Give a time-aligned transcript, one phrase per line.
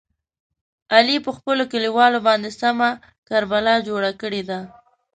[0.95, 2.89] علي په خپلو کلیوالو باندې سمه
[3.29, 4.59] کربلا جوړه کړې ده.